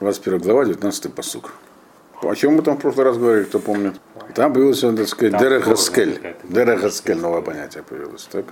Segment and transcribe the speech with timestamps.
[0.00, 1.52] 21 глава, 19 посук.
[2.22, 3.94] О чем мы там в прошлый раз говорили, кто помнит?
[4.34, 6.36] Там появилось, так сказать, Дерехаскель.
[6.44, 8.44] Дерехаскель, новое понятие появилось, так?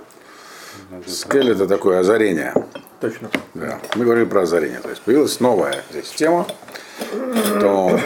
[1.07, 2.53] Скель это такое озарение.
[2.99, 3.29] Точно.
[3.53, 3.79] Да.
[3.95, 4.79] Мы говорили про озарение.
[4.79, 6.47] То есть появилась новая здесь тема,
[7.45, 7.99] что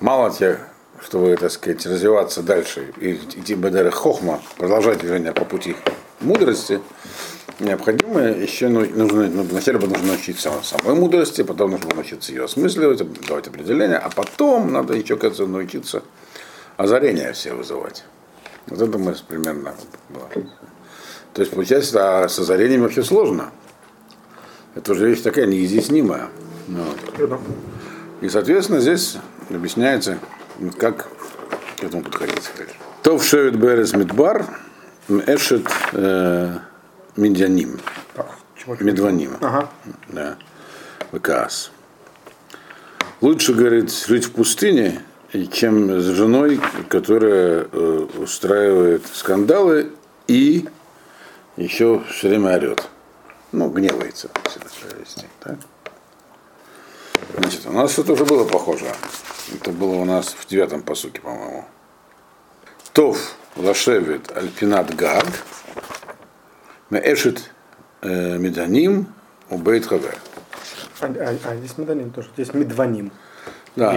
[0.00, 0.58] мало тебе,
[1.00, 5.76] чтобы, так сказать, развиваться дальше и идти Бедера Хохма, продолжать движение по пути
[6.20, 6.80] мудрости,
[7.60, 13.02] необходимо еще ну, нужно, ну, вначале нужно научиться самой мудрости, потом нужно научиться ее осмысливать,
[13.26, 16.02] давать определения, а потом надо еще, кажется, научиться
[16.76, 18.04] озарения все вызывать.
[18.66, 19.74] Вот это мы примерно
[20.08, 20.28] было.
[21.34, 23.50] То есть, получается, а с озарением вообще сложно.
[24.74, 26.28] Это уже вещь такая неизъяснимая.
[26.68, 27.40] Вот.
[28.20, 29.16] И, соответственно, здесь
[29.50, 30.18] объясняется,
[30.78, 31.08] как
[31.78, 32.50] к этому подходить.
[33.02, 34.46] То в Шевет Берес Мидбар,
[35.08, 36.58] Эшет э,
[37.16, 37.80] Медианим.
[38.80, 39.38] Медваним.
[39.40, 39.70] Ага.
[40.08, 40.36] Да.
[41.12, 41.70] ВКС.
[43.22, 45.02] Лучше, говорит, жить в пустыне,
[45.50, 49.92] чем с женой, которая э, устраивает скандалы
[50.26, 50.68] и
[51.56, 52.86] еще все время орет.
[53.52, 54.28] Ну, гневается.
[55.40, 55.56] Так?
[57.38, 58.84] Значит, у нас что-то уже было похоже.
[59.54, 61.64] Это было у нас в девятом посуке, по-моему.
[62.92, 65.26] Тов лашевит альпинат гад,
[66.90, 67.50] меэшит
[68.02, 69.06] э, меданим
[69.50, 70.16] убейт хавер.
[71.00, 72.28] А, а, а здесь меданим тоже.
[72.34, 73.12] Здесь медваним.
[73.76, 73.96] Да.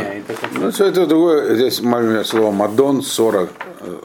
[0.54, 1.56] Ну, все это другое.
[1.56, 4.00] Здесь маленькое слово Мадон, 40, э,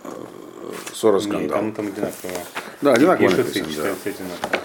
[0.95, 1.49] 40 Не, скандал.
[1.59, 2.31] там, там одинаково.
[2.81, 3.71] Да, одинаково написано, да.
[3.71, 4.63] читается одинаково.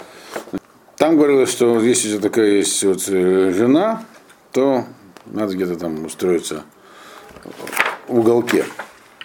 [0.96, 4.04] Там говорилось, что если такая есть вот э, жена,
[4.52, 4.84] то
[5.26, 6.64] надо где-то там устроиться
[8.08, 8.64] в уголке.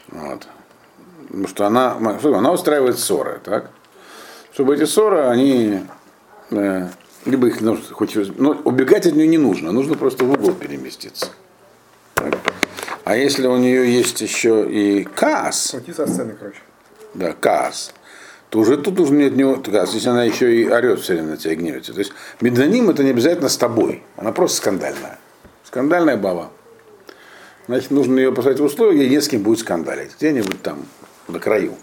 [0.10, 0.48] Вот.
[1.28, 3.72] Потому что она, она устраивает ссоры, так?
[4.54, 5.82] Чтобы эти ссоры, они
[6.52, 6.88] э,
[7.26, 11.28] либо их нужно, хоть, ну, убегать от нее не нужно, нужно просто в угол переместиться.
[12.16, 12.38] Так?
[13.04, 16.60] А если у нее есть еще и каас, Уйти со сцены, короче.
[17.14, 17.94] да, каас,
[18.50, 21.38] то уже тут нужно от него, каас, если она еще и орет все время на
[21.38, 21.94] тебя гневится.
[21.94, 25.20] То есть медоним это не обязательно с тобой, она просто скандальная.
[25.66, 26.52] Скандальная баба.
[27.68, 30.16] Значит, нужно ее поставить в условия, где не с кем будет скандалить.
[30.18, 30.86] Где-нибудь там,
[31.28, 31.76] на краю,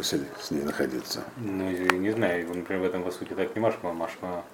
[0.00, 0.12] с
[0.50, 1.20] ней находиться.
[1.36, 4.44] Ну, не знаю, например, в этом, по сути, так не машма, машма,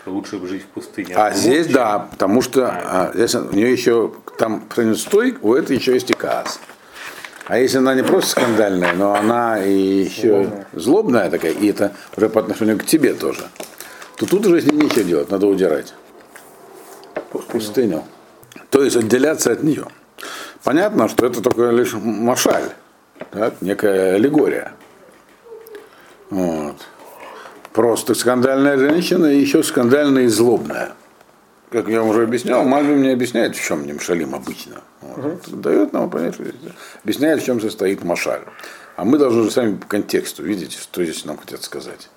[0.00, 1.14] что лучше бы жить в пустыне.
[1.14, 4.98] А одному, здесь, чем- да, потому что а, здесь у нее еще, там, по сравнению
[4.98, 6.58] с той, у этой еще есть и каас.
[7.46, 12.28] А если она не просто скандальная, но она и еще злобная, такая, и это уже
[12.28, 13.48] по отношению к тебе тоже,
[14.16, 15.94] то тут уже с ней нечего делать, надо удирать.
[17.32, 18.04] В пустыню.
[18.70, 19.86] То есть отделяться от нее.
[20.62, 22.70] Понятно, что это только лишь машаль,
[23.30, 24.72] так, некая аллегория.
[26.30, 26.76] Вот.
[27.72, 30.92] Просто скандальная женщина и еще скандальная и злобная.
[31.70, 34.80] Как я уже объяснял, Мальбим мне объясняет, в чем Немшалим обычно.
[35.02, 35.48] Вот.
[35.48, 36.36] Дает нам понять,
[37.02, 38.40] объясняет, в чем состоит Машаль.
[38.96, 42.08] А мы должны же сами по контексту видеть, что здесь нам хотят сказать.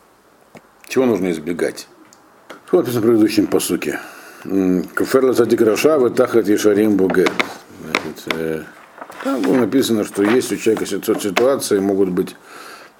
[0.87, 1.87] Чего нужно избегать?
[2.67, 3.99] Что написано в предыдущем посуке?
[4.95, 7.27] Каферла Садикраша, Ватахат Ешарим Буге.
[7.81, 8.63] Значит, э,
[9.23, 12.35] Там было написано, что есть у человека ситу- ситуации, могут быть,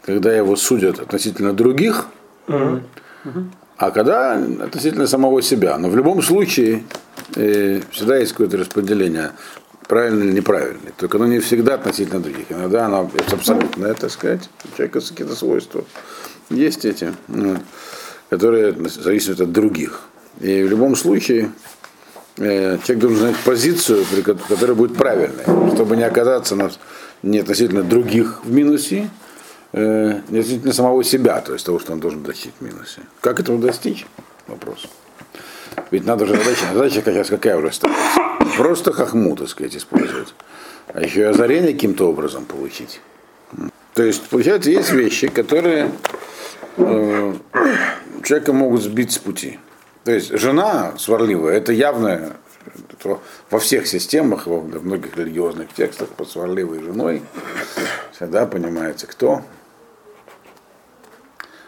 [0.04, 2.08] когда его судят относительно других,
[3.78, 5.78] а когда относительно самого себя.
[5.78, 6.84] Но в любом случае
[7.36, 9.32] э, всегда есть какое-то распределение,
[9.88, 10.94] правильное или неправильное.
[10.98, 12.52] Только оно не всегда относительно других.
[12.52, 14.50] Иногда оно это абсолютное, так сказать.
[14.66, 15.84] У человека какие-то свойства.
[16.50, 17.58] Есть эти, ну,
[18.30, 20.02] которые зависят от других.
[20.40, 21.52] И в любом случае
[22.38, 24.06] человек должен знать позицию,
[24.48, 25.44] которая будет правильной,
[25.76, 26.72] чтобы не оказаться на,
[27.24, 29.10] не относительно других в минусе,
[29.74, 33.02] э, не относительно самого себя, то есть того, что он должен достичь в минусе.
[33.20, 34.06] Как этого достичь?
[34.48, 34.88] Вопрос.
[35.92, 38.22] Ведь надо же задача, задача раз какая уже ставится.
[38.58, 40.34] Просто хохму, так сказать, использовать.
[40.94, 43.02] А еще и озарение каким-то образом получить.
[43.94, 45.92] То есть, получается, есть вещи, которые
[46.78, 47.34] э,
[48.24, 49.60] человека могут сбить с пути.
[50.04, 52.34] То есть жена сварливая, это явно
[52.92, 53.20] это
[53.50, 57.24] во всех системах, во многих религиозных текстах под сварливой женой
[58.14, 59.44] всегда понимается кто.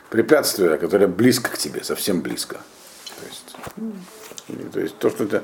[0.09, 2.57] Препятствие, которое близко к тебе, совсем близко.
[3.19, 5.41] То есть, то, есть то, что, тебя,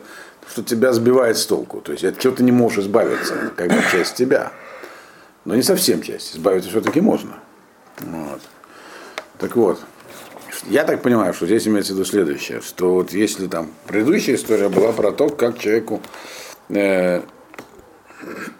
[0.48, 1.82] что тебя сбивает с толку.
[1.82, 4.52] То есть от чего ты не можешь избавиться, как бы часть тебя.
[5.46, 6.36] Но не совсем часть.
[6.36, 7.40] Избавиться все-таки можно.
[8.00, 8.42] Вот.
[9.40, 9.80] Так вот,
[10.68, 14.70] я так понимаю, что здесь имеется в виду следующее, что вот если там предыдущая история
[14.70, 16.02] была про то, как человеку
[16.70, 17.22] э,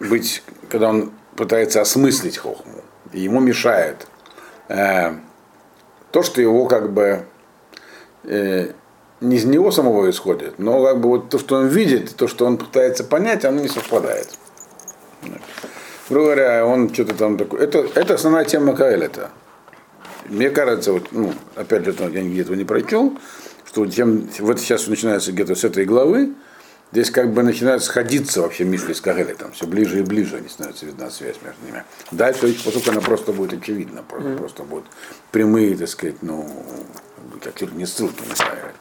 [0.00, 2.82] быть, когда он пытается осмыслить хохму,
[3.12, 4.06] ему мешает
[4.68, 5.12] э,
[6.10, 7.26] то, что его как бы
[8.24, 8.72] э,
[9.20, 12.46] не из него самого исходит, но как бы вот то, что он видит, то, что
[12.46, 14.28] он пытается понять, оно не совпадает.
[16.08, 17.62] Грубо говоря, он что-то там такое.
[17.62, 19.30] Это, это основная тема Каэлета.
[20.30, 23.18] Мне кажется, вот, ну, опять же, я этого не прочел,
[23.66, 26.34] что тем, вот сейчас начинается где-то с этой главы,
[26.92, 30.48] здесь как бы начинают сходиться вообще мысли с Кагеле, там все ближе и ближе они
[30.48, 31.84] становятся видна связь между ними.
[32.12, 34.38] Дальше, поскольку она просто будет очевидна, просто, mm-hmm.
[34.38, 34.86] просто будут
[35.32, 36.48] прямые, так сказать, ну,
[37.42, 38.76] как не ссылки настраивать.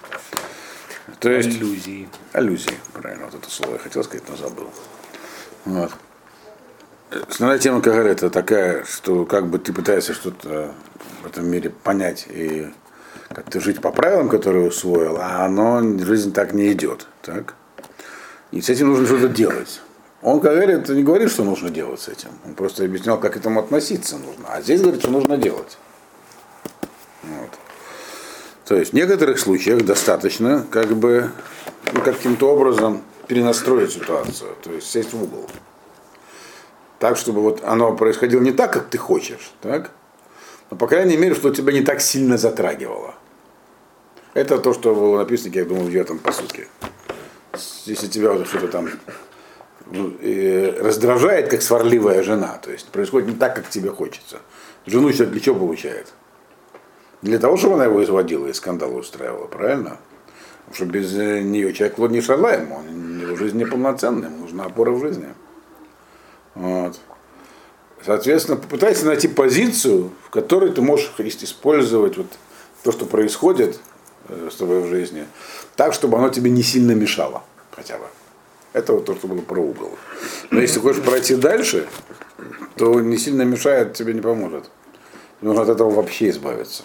[1.20, 2.08] То есть, Аллюзии.
[2.34, 4.70] Аллюзии, правильно, вот это слово я хотел сказать, но забыл.
[5.66, 5.92] Вот.
[7.28, 10.76] Основная тема Кагарета такая, что как бы ты пытаешься что-то
[11.30, 12.68] этом мире понять и
[13.30, 17.08] как-то жить по правилам, которые усвоил, а оно, жизнь так не идет.
[17.22, 17.56] Так?
[18.52, 19.82] И с этим нужно что-то делать.
[20.22, 22.30] Он говорит, не говорит, что нужно делать с этим.
[22.46, 24.48] Он просто объяснял, как к этому относиться нужно.
[24.50, 25.78] А здесь говорит, что нужно делать.
[27.24, 27.52] Вот.
[28.66, 31.32] То есть в некоторых случаях достаточно как бы
[31.94, 35.50] ну, каким-то образом перенастроить ситуацию, то есть сесть в угол.
[36.98, 39.92] Так, чтобы вот оно происходило не так, как ты хочешь, так?
[40.70, 43.16] Но, по крайней мере, что тебя не так сильно затрагивало.
[44.34, 46.68] Это то, что было написано, я думаю, в этом по сути.
[47.86, 48.90] Если тебя вот что-то там
[49.88, 50.14] ну,
[50.82, 54.40] раздражает, как сварливая жена, то есть происходит не так, как тебе хочется.
[54.86, 56.14] Жену человек для чего получает?
[57.22, 59.98] Для того, чтобы она его изводила и скандал устраивала, правильно?
[60.68, 65.00] Потому что без нее человек не шалаем, он, его жизнь неполноценная, ему нужна опора в
[65.00, 65.34] жизни.
[66.54, 67.00] Вот.
[68.10, 72.26] Соответственно, попытайся найти позицию, в которой ты можешь использовать вот
[72.82, 73.80] то, что происходит
[74.30, 75.28] э, с тобой в жизни,
[75.76, 78.06] так, чтобы оно тебе не сильно мешало хотя бы.
[78.74, 79.92] Это вот то, что было про угол.
[80.50, 81.88] Но если хочешь пройти дальше,
[82.78, 84.72] то не сильно мешает, тебе не поможет.
[85.42, 86.82] Нужно от этого вообще избавиться.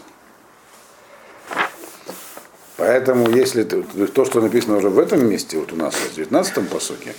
[2.77, 7.15] Поэтому, если то, что написано уже в этом месте, вот у нас в 19-м посоке,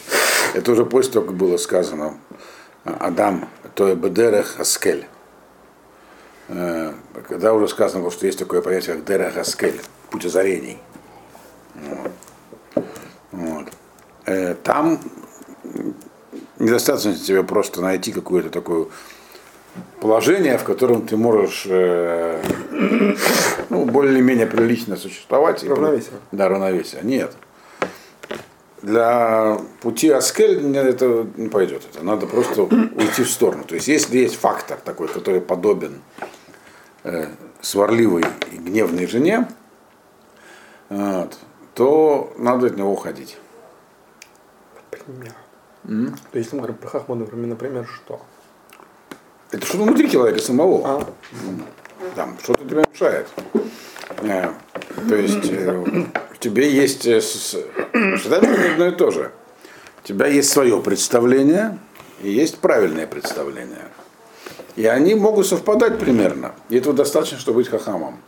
[0.54, 2.20] это уже после того, как было сказано
[2.84, 5.06] Адам, то есть Бедерех Аскель.
[6.48, 6.94] Э,
[7.28, 9.80] когда уже сказано, что есть такое понятие, как Дерех Аскель,
[10.10, 10.80] путь озарений.
[11.76, 12.12] Вот.
[13.32, 13.68] Вот.
[14.26, 15.00] Э, там
[16.58, 18.88] недостаточно тебе просто найти какое-то такое
[20.00, 22.42] положение, в котором ты можешь э,
[23.70, 25.64] ну, более-менее прилично существовать.
[25.64, 26.14] Равновесие.
[26.32, 27.02] Да, равновесие.
[27.04, 27.36] Нет.
[28.86, 31.82] Для пути Аскель это не пойдет.
[31.92, 33.64] Это надо просто уйти в сторону.
[33.64, 36.04] То есть, если есть фактор такой, который подобен
[37.04, 37.26] э,
[37.62, 39.48] сварливой и гневной жене,
[40.90, 41.36] вот,
[41.74, 43.40] то надо от него уходить.
[44.92, 45.34] Например.
[45.86, 46.12] Mm?
[46.32, 48.22] То есть, если мы говорим про Хахмана, например, что?
[49.50, 50.88] Это что-то внутри человека самого.
[50.88, 51.08] А.
[52.14, 53.28] Там что-то тебе мешает.
[54.22, 54.52] Э,
[55.10, 56.06] то есть э,
[56.36, 59.32] в тебе есть э, всегда одно и то же.
[60.04, 61.80] У тебя есть свое представление
[62.22, 63.88] и есть правильное представление.
[64.76, 66.54] И они могут совпадать примерно.
[66.70, 68.20] И этого достаточно, чтобы быть хахамом.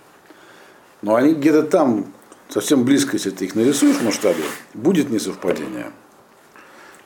[1.01, 2.13] Но они где-то там,
[2.47, 4.43] совсем близко, если ты их нарисуешь в масштабе,
[4.73, 5.91] будет несовпадение.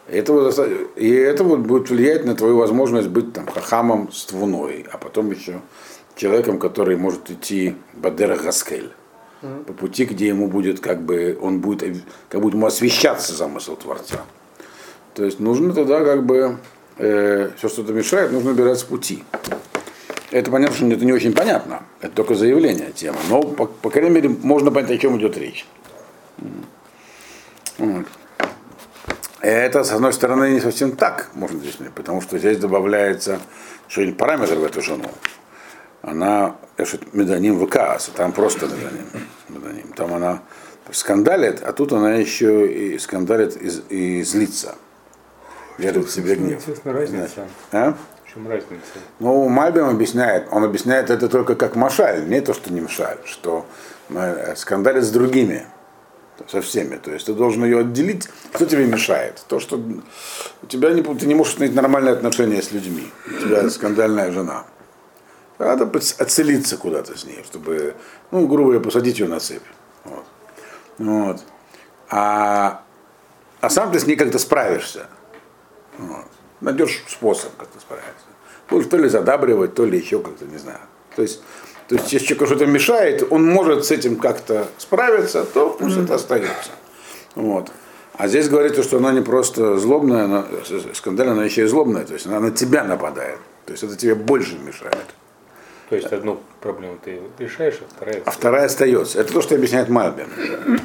[0.07, 4.85] И это, и это вот будет влиять на твою возможность быть там хахамом с твуной,
[4.91, 5.61] а потом еще
[6.15, 8.91] человеком, который может идти Бадера Гаскель
[9.41, 9.65] mm-hmm.
[9.65, 14.21] по пути, где ему будет как бы он будет как будет ему освещаться замысел Творца.
[15.13, 16.57] То есть нужно тогда как бы
[16.97, 19.23] э, все, что-то мешает, нужно убирать с пути.
[20.31, 21.83] Это понятно, что это не очень понятно.
[21.99, 23.17] Это только заявление темы.
[23.29, 25.65] Но, по, по крайней мере, можно понять, о чем идет речь.
[29.41, 33.39] Это, с одной стороны, не совсем так, можно здесь потому что здесь добавляется
[33.87, 35.09] что-нибудь параметр в эту жену
[36.01, 36.55] она
[37.13, 39.93] меданим ВКАС, там просто меданим, меданим.
[39.95, 40.41] Там она
[40.91, 44.75] скандалит, а тут она еще и скандалит и, и злится.
[45.77, 46.63] Верит в себе гнев.
[46.83, 47.47] разница.
[47.71, 47.95] А?
[48.25, 48.81] В чем разница?
[49.19, 53.65] Ну, Мальбим объясняет, он объясняет это только как машаль, не то, что не мешаль, что
[54.09, 55.65] э, скандалит с другими,
[56.47, 56.97] со всеми.
[56.97, 59.43] То есть ты должен ее отделить, кто тебе мешает.
[59.47, 59.81] То, что
[60.61, 63.11] у тебя не, ты не можешь иметь нормальные отношения с людьми.
[63.27, 64.65] У тебя скандальная жена.
[65.65, 65.85] Надо
[66.17, 67.95] отцелиться куда-то с ней, чтобы,
[68.31, 69.61] ну, грубо говоря, посадить ее на цепь.
[70.03, 70.25] Вот.
[70.97, 71.43] Вот.
[72.09, 72.83] А,
[73.61, 75.07] а сам ты с ней как-то справишься.
[75.97, 76.25] Вот.
[76.61, 78.25] Найдешь способ как-то справиться.
[78.69, 80.79] Будешь то ли задабривать, то ли еще как-то, не знаю.
[81.15, 81.41] То есть,
[81.87, 86.03] то есть если человеку что-то мешает, он может с этим как-то справиться, то пусть mm-hmm.
[86.05, 86.71] это остается.
[87.35, 87.71] Вот.
[88.13, 90.45] А здесь говорится, что она не просто злобная, она,
[90.93, 93.39] скандальная, она еще и злобная, то есть она на тебя нападает.
[93.65, 95.07] То есть это тебе больше мешает.
[95.91, 98.21] То есть одну проблему ты решаешь, а вторая...
[98.23, 99.19] а вторая остается.
[99.19, 100.27] Это то, что объясняет Мальбин.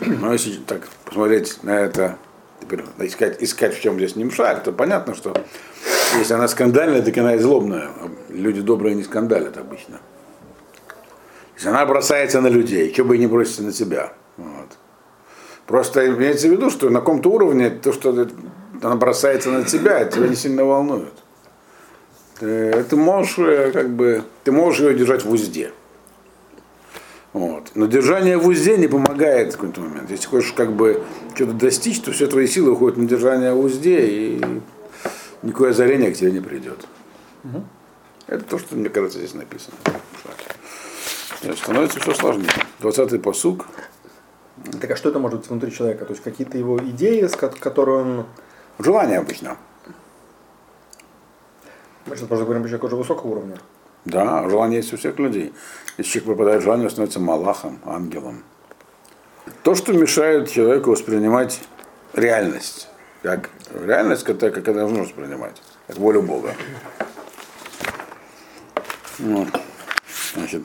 [0.20, 2.18] Но если так посмотреть на это,
[2.60, 5.32] теперь искать, искать в чем здесь немшаль, то понятно, что
[6.18, 7.90] если она скандальная, так она и злобная.
[8.30, 10.00] Люди добрые не скандалят обычно.
[11.54, 14.12] Если она бросается на людей, что бы и не бросится на себя.
[14.36, 14.70] Вот.
[15.68, 18.26] Просто имеется в виду, что на каком-то уровне то, что
[18.82, 21.14] она бросается на тебя, тебя не сильно волнует.
[22.38, 25.72] Ты, ты можешь э, как бы, ты можешь ее держать в узде.
[27.32, 27.72] Вот.
[27.74, 30.10] Но держание в узде не помогает в какой-то момент.
[30.10, 31.02] Если хочешь как бы
[31.34, 34.44] что-то достичь, то все твои силы уходят на держание в узде, и
[35.42, 36.86] никакое озарение к тебе не придет.
[37.44, 37.64] Угу.
[38.28, 39.76] Это то, что, мне кажется, здесь написано.
[41.42, 42.48] Нет, становится все сложнее.
[42.80, 43.66] 20-й посук.
[44.80, 46.04] Так а что это может быть внутри человека?
[46.06, 47.28] То есть какие-то его идеи,
[47.60, 48.26] которые он...
[48.78, 49.56] Желание обычно.
[52.06, 53.58] Мы сейчас, может, говорим о человеке уже высокого уровня.
[54.04, 55.52] Да, желание есть у всех людей.
[55.98, 58.44] Если человек попадает в желание, он становится малахом, ангелом.
[59.64, 61.60] То, что мешает человеку воспринимать
[62.12, 62.88] реальность,
[63.22, 66.54] как реальность, которая как она должна воспринимать, как волю Бога.
[69.18, 69.48] Вот.
[70.34, 70.62] Значит,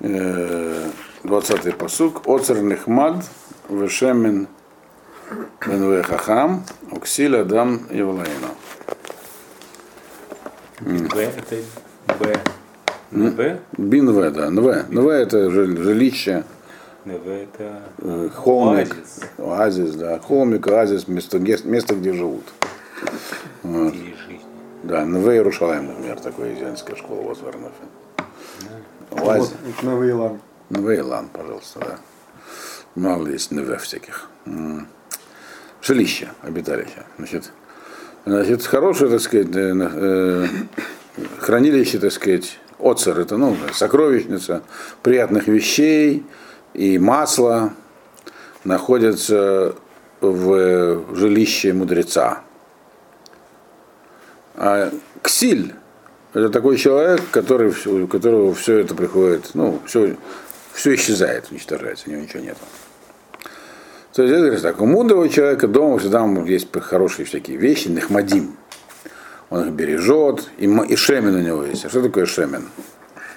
[0.00, 2.26] 20-й посук.
[2.26, 3.24] Оцер нехмад
[3.68, 4.48] вешемен
[5.66, 6.64] бенве хахам
[7.04, 8.48] уксиль адам евлаина.
[10.80, 11.56] Б это
[12.18, 12.40] Б.
[13.10, 13.60] Б?
[13.76, 14.48] Бин да.
[14.50, 14.88] НВ.
[14.88, 16.44] НВ это жилище.
[17.04, 18.88] НВ это холмик.
[18.88, 19.20] оазис.
[19.36, 20.18] Оазис, да.
[20.18, 22.44] Холмик, оазис, место, место где живут.
[23.62, 23.94] Вот.
[24.82, 27.84] Да, НВ Иерушалаем, например, такой израильская школа вот в Арнафе.
[29.10, 29.52] Оазис.
[29.62, 30.40] Вот, Новый Илан.
[30.70, 31.98] НВ Илан, пожалуйста, да.
[32.94, 34.30] Мало есть НВ всяких.
[35.84, 37.04] Жилище, обиталище.
[37.18, 37.52] Значит,
[38.24, 40.46] значит, хорошее, так сказать, э, э,
[41.38, 44.62] хранилище, так сказать, оцер, это, ну, сокровищница
[45.02, 46.24] приятных вещей
[46.72, 47.74] и масла
[48.64, 49.74] находятся
[50.22, 52.40] в жилище мудреца.
[54.54, 55.74] А ксиль
[56.32, 60.16] это такой человек, который, у которого все это приходит, ну, все,
[60.72, 62.56] все исчезает, уничтожается, у него ничего нет.
[64.14, 68.56] То есть это говорится так, у мудрого человека дома всегда есть хорошие всякие вещи, нахмадим.
[69.50, 71.84] Он их бережет, и, и шемен у него есть.
[71.84, 72.68] А что такое шемен?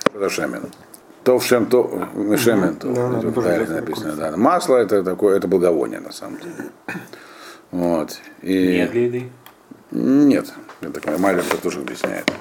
[0.07, 0.61] Что это шемен?
[1.23, 2.07] То в шем, то
[2.37, 4.15] шемен, то, Да, да, это правильно такое написано.
[4.15, 4.37] Да.
[4.37, 6.69] Масло это такое, это благовоние на самом деле.
[7.71, 8.17] Вот.
[8.41, 8.77] И...
[8.77, 9.29] Не для еды.
[9.91, 12.31] Нет, я так понимаю, тоже объясняет.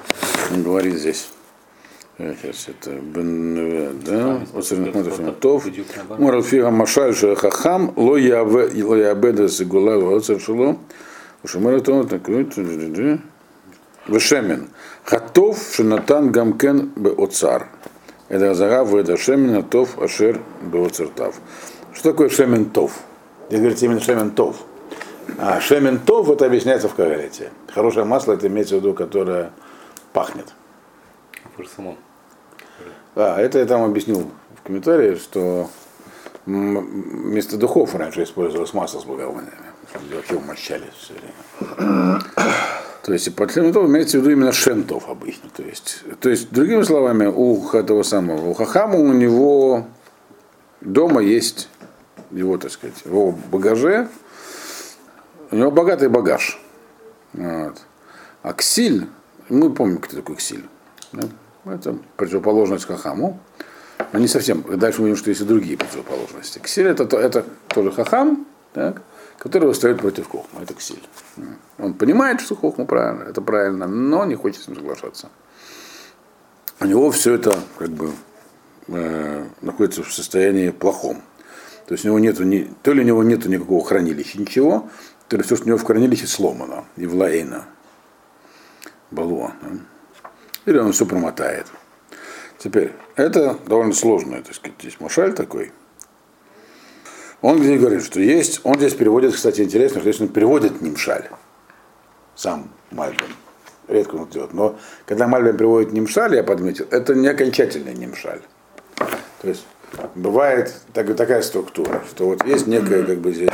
[0.53, 1.29] Он говорит здесь.
[2.17, 5.67] Сейчас это Бен, да, Оцерных Матов.
[6.17, 10.79] Морал фига машаль ше хахам, ло ябеда сигула оцер шело.
[11.43, 12.27] Ушамар то так
[14.07, 14.69] Вешемен.
[15.03, 17.67] Хатов шинатан гамкен бе оцар.
[18.29, 21.35] Это загав это шемен атов ашер бе оцертав.
[21.93, 22.93] Что такое шемен тов?
[23.49, 24.55] Здесь говорится именно шемен тов.
[25.37, 27.51] А шемен тов это объясняется в Кагалете.
[27.71, 29.51] Хорошее масло это имеется в виду, которое
[30.13, 30.47] пахнет.
[31.55, 31.95] Парсамон.
[33.19, 35.71] А, это я там объяснил в комментарии, что
[36.45, 39.57] вместо духов раньше использовалось масло с благовониями.
[40.13, 42.21] Вообще умощали все время.
[43.01, 45.49] То есть, под шементов имеется в виду именно шентов обычно.
[45.49, 49.87] То есть, то есть, другими словами, у этого самого, у Хахама у него
[50.81, 51.69] дома есть
[52.29, 54.09] его, так сказать, его багаже,
[55.49, 56.61] у него богатый багаж.
[57.33, 57.81] Вот.
[58.43, 59.07] А ксиль,
[59.49, 60.65] мы помним, кто такой ксиль.
[61.13, 61.27] да?
[61.71, 63.39] Это противоположность хахаму.
[64.13, 64.63] Но не совсем.
[64.77, 66.59] Дальше мы увидим, что есть и другие противоположности.
[66.59, 69.01] Ксиль это, то- это тоже хахам, так,
[69.39, 70.61] который восстает против хохма.
[70.61, 71.01] Это ксиль.
[71.79, 75.29] Он понимает, что хохма правильно, это правильно, но не хочет с ним соглашаться.
[76.79, 78.11] У него все это как бы
[78.87, 81.21] э, находится в состоянии плохом.
[81.87, 84.89] То есть у него нету ни, то ли у него нету никакого хранилища, ничего,
[85.27, 87.65] то ли все, что у него в хранилище сломано, и влаэйна,
[89.09, 89.53] балуа.
[89.61, 89.69] да.
[90.67, 91.65] Или он все промотает.
[92.57, 95.71] Теперь, это довольно сложно, так сказать, здесь Машаль такой.
[97.41, 101.29] Он здесь говорит, что есть, он здесь переводит, кстати, интересно, что здесь он переводит Нимшаль,
[102.35, 103.27] сам Мальбин.
[103.87, 104.53] Редко он делает.
[104.53, 108.41] Но когда Мальбин приводит Нимшаль, я подметил, это не окончательный Нимшаль.
[109.41, 109.65] То есть
[110.15, 113.51] бывает так, такая структура, что вот есть некая как бы здесь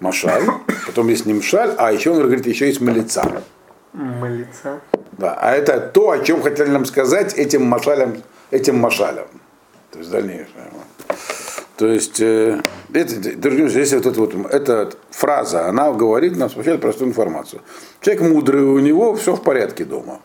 [0.00, 0.42] Машаль,
[0.86, 3.44] потом есть Нимшаль, а еще он говорит, еще есть Малица.
[3.92, 4.80] Молиться.
[5.12, 9.26] Да, а это то, о чем хотели нам сказать этим машалем, этим машалем.
[9.90, 10.70] То есть дальнейшее.
[11.76, 12.60] То есть, э,
[12.92, 17.62] это, здесь вот эта вот, эта фраза, она говорит нам, сообщает простую информацию.
[18.00, 20.20] Человек мудрый, у него все в порядке дома.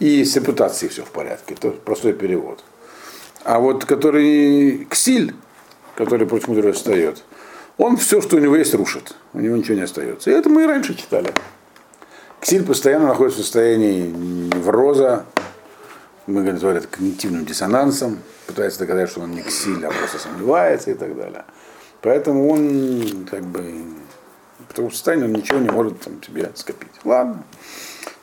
[0.00, 1.54] и с репутацией все в порядке.
[1.54, 2.64] Это простой перевод.
[3.44, 5.34] А вот который ксиль,
[5.94, 7.22] который против мудрого встает,
[7.76, 9.14] он все, что у него есть, рушит.
[9.32, 10.30] У него ничего не остается.
[10.30, 11.32] И это мы и раньше читали.
[12.40, 15.26] Ксиль постоянно находится в состоянии невроза,
[16.26, 21.16] мы говорим, когнитивным диссонансом, пытается доказать, что он не ксиль, а просто сомневается и так
[21.16, 21.44] далее.
[22.00, 23.82] Поэтому он как бы
[24.68, 26.92] в таком состоянии он ничего не может там, себе скопить.
[27.04, 27.42] Ладно.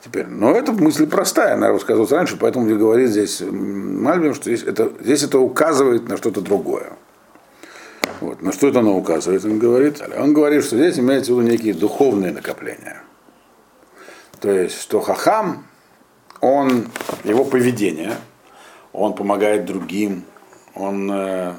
[0.03, 4.91] Теперь, но эта мысль простая, она рассказывалась раньше, поэтому говорит здесь Мальбим, что здесь это,
[5.01, 6.93] здесь это указывает на что-то другое.
[8.21, 8.41] Вот.
[8.41, 10.01] На что это оно указывает, он говорит?
[10.17, 13.03] Он говорит, что здесь имеется в виду некие духовные накопления.
[14.39, 15.65] То есть, что хахам,
[16.41, 16.87] он,
[17.23, 18.15] его поведение,
[18.93, 20.23] он помогает другим,
[20.75, 21.53] он э,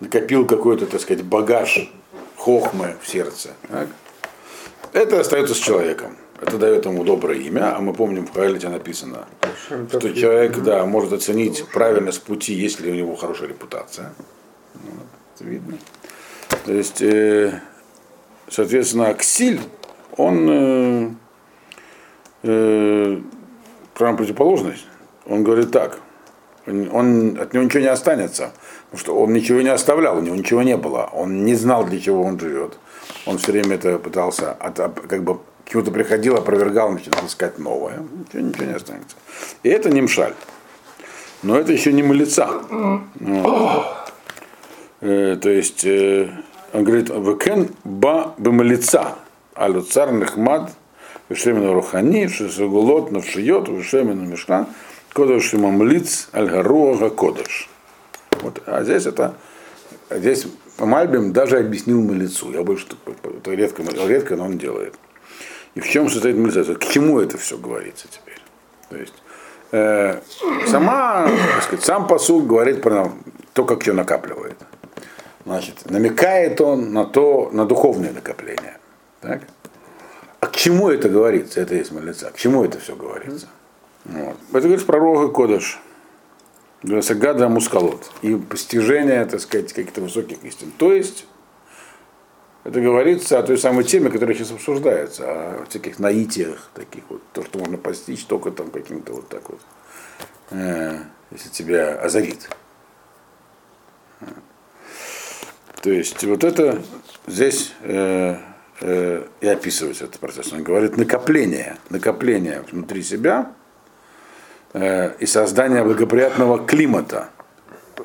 [0.00, 1.90] накопил какой-то, так сказать, багаж
[2.36, 3.50] хохмы в сердце.
[3.68, 3.88] Так?
[4.92, 6.16] Это остается с человеком.
[6.40, 9.26] Это дает ему доброе имя, а мы помним, в Хайлите написано,
[9.88, 14.12] что человек да, может оценить правильность пути, есть ли у него хорошая репутация.
[14.74, 14.90] Ну,
[15.34, 15.78] это видно.
[16.66, 17.62] То есть, э,
[18.48, 19.60] соответственно, Аксиль,
[20.16, 21.10] он э,
[22.46, 23.18] э,
[23.94, 24.86] прям противоположность.
[25.26, 25.98] Он говорит так,
[26.66, 28.52] он, от него ничего не останется,
[28.90, 32.00] потому что он ничего не оставлял, у него ничего не было, он не знал, для
[32.00, 32.78] чего он живет.
[33.24, 37.98] Он все время это пытался, от, как бы к чему-то приходил, опровергал, начинал искать новое,
[37.98, 39.16] ничего, ничего не останется.
[39.62, 40.34] И это не мшаль.
[41.42, 42.48] Но это еще не малица.
[45.00, 46.30] Э, то есть, э,
[46.72, 49.16] он говорит, векен ба бемалица,
[49.54, 50.72] алю цар нехмад,
[51.28, 54.66] вешемину рухани, шесагулот навшиот, вешемину мешкан,
[55.12, 57.68] кодыш и мамлиц, аль-гаруага кодыш.
[58.42, 59.34] Вот, а здесь это,
[60.10, 60.46] здесь
[60.78, 62.52] Мальбим даже объяснил малицу.
[62.52, 62.86] Я больше
[63.24, 64.94] это редко, редко, но он делает.
[65.74, 66.74] И в чем состоит милица?
[66.74, 68.40] К чему это все говорится теперь?
[68.88, 69.14] То есть
[69.72, 70.20] э,
[70.66, 71.28] сама,
[71.62, 73.12] сказать, сам посуд говорит про
[73.52, 74.56] то, как все накапливает.
[75.44, 78.78] Значит, намекает он на то, на духовное накопление.
[79.20, 79.42] Так?
[80.40, 81.60] А к чему это говорится?
[81.60, 82.30] Это есть молиться.
[82.30, 83.48] К чему это все говорится?
[84.04, 84.36] Вот.
[84.50, 85.80] Это говорит про Рога Кодыш.
[87.00, 88.10] Сагада Мускалот.
[88.22, 90.70] И постижение, так сказать, каких-то высоких истин.
[90.76, 91.26] То есть,
[92.64, 97.44] это говорится о той самой теме, которая сейчас обсуждается, о всяких наитиях, таких вот, то,
[97.44, 99.60] что можно постичь только там каким-то вот так вот,
[100.50, 100.98] э,
[101.30, 102.48] если тебя озарит.
[105.82, 106.82] То есть вот это
[107.28, 108.36] здесь э,
[108.80, 110.52] э, и описывается этот процесс.
[110.52, 113.52] Он говорит накопление, накопление внутри себя
[114.72, 117.30] э, и создание благоприятного климата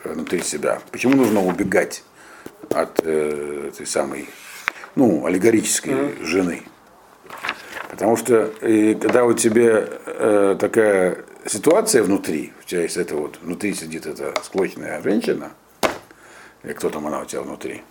[0.03, 0.81] внутри себя.
[0.91, 2.03] Почему нужно убегать
[2.69, 4.29] от э, этой самой,
[4.95, 6.23] ну, аллегорической mm-hmm.
[6.23, 6.63] жены?
[7.89, 13.37] Потому что и, когда у тебя э, такая ситуация внутри, у тебя есть это вот,
[13.41, 15.51] внутри сидит эта склочная женщина,
[16.63, 17.83] или кто там она у тебя внутри,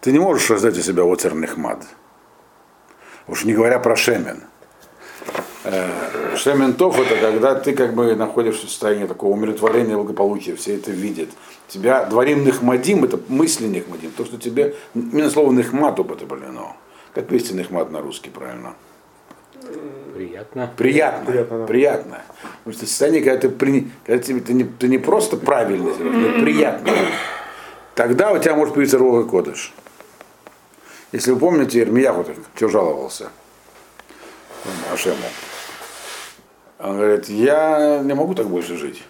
[0.00, 1.84] ты не можешь создать у себя оцерных мад.
[3.28, 4.42] Уж не говоря про шемен.
[5.64, 10.76] Э, шемен тов это когда ты как бы находишься в состоянии такого умиротворения, благополучия, все
[10.76, 11.28] это видят.
[11.68, 16.76] Тебя дворим нехмадим, это мысли нехмадим, то, что тебе, именно слово нехмат употреблено.
[17.14, 18.74] Как перевести нехмат на русский правильно?
[20.14, 20.70] Приятно.
[20.76, 21.32] Приятно.
[21.32, 21.58] Приятно.
[21.58, 21.66] Да.
[21.66, 22.22] приятно.
[22.58, 26.40] Потому что состояние, когда ты, при, когда тебе, ты, не, ты не просто правильно но
[26.40, 26.92] приятно
[27.96, 29.74] тогда у тебя может появиться Рога Кодыш.
[31.12, 33.30] Если вы помните, Ирмияху что жаловался
[34.92, 35.16] Ашему.
[36.78, 39.02] Он говорит, я не могу так больше жить.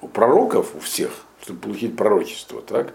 [0.00, 1.10] У пророков, у всех,
[1.42, 2.92] чтобы получить пророчество, так,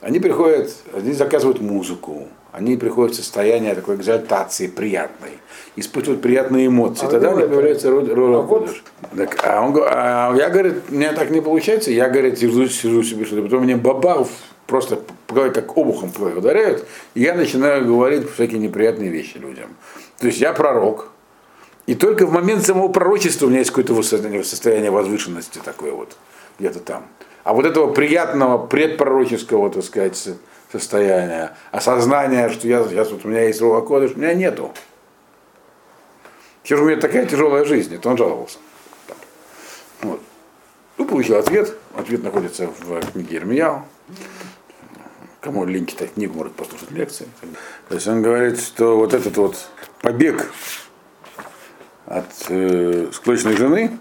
[0.00, 5.32] они приходят, они заказывают музыку, они приходят в состояние такой экзальтации приятной,
[5.76, 7.06] испытывают приятные эмоции.
[7.06, 8.70] А Тогда у них появляется род, род а вот...
[9.14, 13.26] так, а он а я, говорит, мне так не получается, я, говорит, сижу, сижу себе,
[13.26, 14.26] что потом мне бабах
[14.70, 19.76] просто как обухом ударяют, и я начинаю говорить всякие неприятные вещи людям.
[20.18, 21.10] То есть я пророк,
[21.86, 26.16] и только в момент самого пророчества у меня есть какое-то состояние, возвышенности такое вот,
[26.58, 27.06] где-то там.
[27.42, 30.28] А вот этого приятного предпророческого, так сказать,
[30.70, 34.72] состояния, осознания, что я, сейчас вот у меня есть Кодыш, у меня нету.
[36.62, 38.58] Все же у меня такая тяжелая жизнь, это он жаловался.
[40.02, 40.20] Вот.
[40.96, 41.74] Ну, получил ответ.
[41.96, 43.84] Ответ находится в книге Ирмияу.
[45.40, 47.26] Кому лень читать книгу, может послушать лекции.
[47.88, 49.56] То есть он говорит, что вот этот вот
[50.02, 50.52] побег
[52.06, 53.98] от э, склочной жены,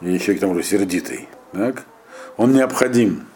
[0.00, 1.84] и еще к тому же сердитой, так,
[2.36, 3.26] он необходим.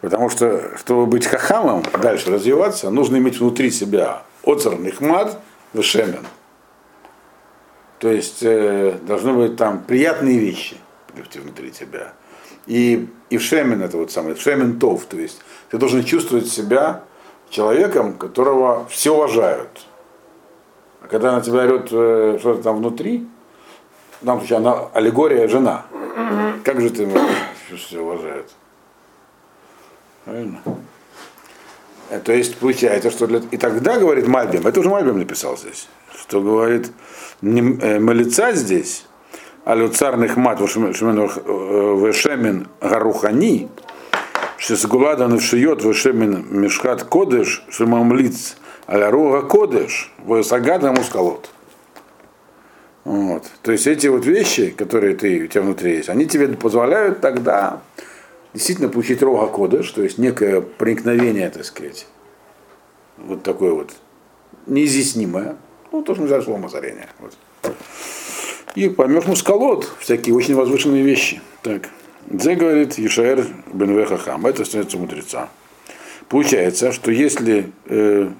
[0.00, 5.38] Потому что, чтобы быть хахамом, дальше развиваться, нужно иметь внутри себя оцер нихмад
[5.74, 6.26] вешемен.
[7.98, 10.76] То есть э, должны быть там приятные вещи
[11.34, 12.14] внутри тебя.
[12.66, 16.48] И, и в шемен это вот самое, в шемен тов, то есть ты должен чувствовать
[16.48, 17.04] себя
[17.48, 19.86] человеком, которого все уважают.
[21.02, 23.26] А когда на тебя орет э, что-то там внутри,
[24.20, 25.86] в данном случае она аллегория жена.
[26.64, 27.08] Как же ты
[27.74, 28.50] все уважают?
[30.24, 30.60] Правильно?
[32.10, 33.40] Э, То есть получается, что для...
[33.50, 36.92] И тогда, говорит Мальбим, это уже Мальбим написал здесь, что говорит,
[37.42, 39.06] э, молиться здесь,
[39.70, 41.18] а люцарных мат вешемен
[42.80, 43.68] гарухани,
[44.58, 48.56] шесгулада навшиет вешемен мешхат кодеш, шемамлиц
[48.86, 51.50] аляруга кодеш, весагада мускалот.
[53.04, 53.44] Вот.
[53.62, 57.80] То есть эти вот вещи, которые ты, у тебя внутри есть, они тебе позволяют тогда
[58.52, 62.08] действительно получить рога кодыш, то есть некое проникновение, так сказать,
[63.18, 63.92] вот такое вот
[64.66, 65.54] неизъяснимое,
[65.92, 67.06] ну, то, что называется словом озарение.
[67.20, 67.36] Вот.
[68.74, 71.40] И поймешь мускалот, всякие очень возвышенные вещи.
[71.62, 71.88] Так,
[72.26, 75.48] Дзе говорит Ешаэр Бенве Хахам, это становится мудреца.
[76.28, 78.30] Получается, что если э,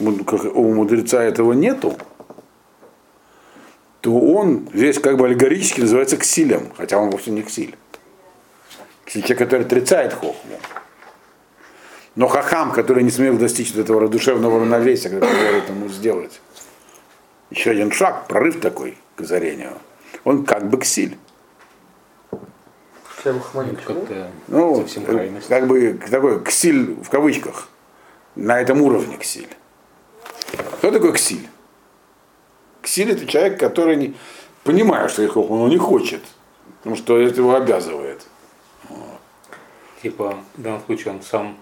[0.00, 1.94] у мудреца этого нету,
[4.00, 7.76] то он весь как бы аллегорически называется ксилем, хотя он вовсе не ксиль.
[9.06, 10.58] Человек, который отрицает хохму.
[12.16, 16.40] Но хахам, который не смел достичь этого душевного равновесия, который позволяет ему сделать
[17.50, 19.72] еще один шаг, прорыв такой к озарению,
[20.24, 21.16] он как бы ксиль.
[24.48, 25.48] Ну, совсем крайность.
[25.48, 27.68] как бы такой ксиль в кавычках.
[28.34, 29.48] На этом уровне ксиль.
[30.78, 31.48] Кто такой ксиль?
[32.82, 34.16] Ксиль это человек, который не,
[34.64, 36.22] понимает, что их он не хочет,
[36.78, 38.26] потому что это его обязывает.
[40.02, 41.56] Типа, в данном случае он сам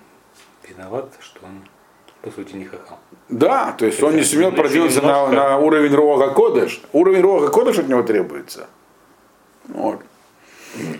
[0.66, 1.62] виноват, что он
[2.22, 2.98] по сути не хахам.
[3.28, 5.34] Да, то есть он не сумел Еще продвинуться на, немножко.
[5.34, 6.80] на уровень Рога Кодыш.
[6.92, 8.66] Уровень Рога Кодыш от него требуется.
[9.68, 10.00] Вот.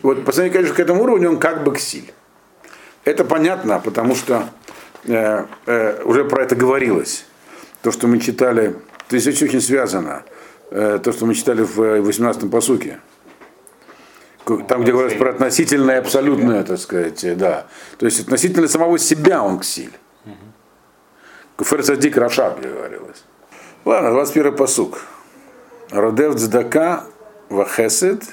[0.03, 2.13] Вот по сравнению, конечно, к этому уровню он как бы ксиль.
[3.05, 4.49] Это понятно, потому что
[5.05, 7.25] э, э, уже про это говорилось.
[7.83, 8.77] То, что мы читали,
[9.09, 10.25] то есть это очень связано.
[10.71, 13.01] Э, то, что мы читали в 18-м посуке.
[14.69, 17.67] Там, где говорится про относительное и абсолютное, так сказать, э, да.
[17.99, 19.93] То есть относительно самого себя он ксиль.
[21.63, 23.23] Куфер Садик Рашаб, где говорилось.
[23.85, 24.99] Ладно, 21 посук.
[25.93, 27.05] Родев цдака
[27.51, 28.25] вахесед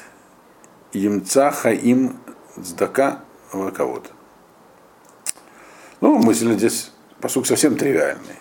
[0.93, 2.17] емца хаим
[2.59, 3.19] цдака
[3.51, 4.09] ваковод.
[6.01, 8.39] Ну, мысль здесь посук совсем тривиальный.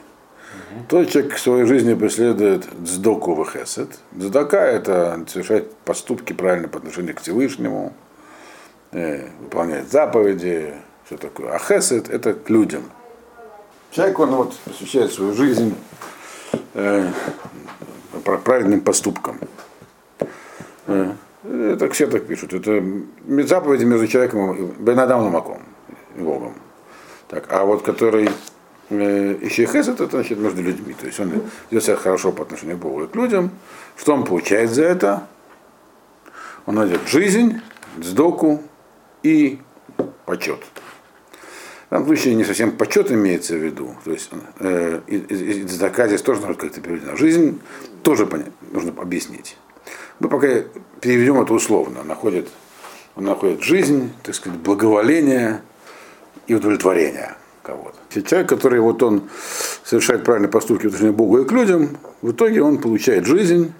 [0.88, 3.90] Тот человек в своей жизни преследует цдоку вахесед.
[4.18, 7.92] Цдака– это совершать поступки правильно по отношению к Всевышнему,
[8.92, 10.72] э, выполнять заповеди,
[11.04, 11.52] все такое.
[11.52, 12.84] А хесед– это к людям–
[13.90, 15.74] Человек, он вот посвящает свою жизнь
[16.74, 17.10] э,
[18.24, 19.40] пр- праведным поступкам.
[20.86, 21.12] Э,
[21.44, 22.52] это все так пишут.
[22.52, 22.82] Это
[23.46, 25.62] заповеди между человеком и Бенадам Маком,
[26.16, 26.54] и Богом.
[27.28, 28.30] Так, а вот который
[28.90, 30.94] э, еще и хесед, это значит между людьми.
[30.94, 33.50] То есть он ведет себя хорошо по отношению к Богу и к людям.
[33.96, 35.26] Что он получает за это?
[36.66, 37.60] Он найдет жизнь,
[38.02, 38.62] сдоку
[39.22, 39.60] и
[40.26, 40.60] почет.
[41.88, 43.94] В данном случае не совсем почет имеется в виду.
[44.04, 47.16] То есть э, и, и, и тоже нужно как-то переведено.
[47.16, 47.60] Жизнь
[48.02, 49.56] тоже понять, нужно объяснить.
[50.20, 50.48] Мы пока
[51.00, 52.02] переведем это условно.
[52.02, 52.48] Находит,
[53.16, 55.62] он находит жизнь, так сказать, благоволение
[56.46, 58.22] и удовлетворение кого-то.
[58.22, 59.30] Человек, который вот он
[59.82, 63.72] совершает правильные поступки в отношении Богу и к людям, в итоге он получает жизнь,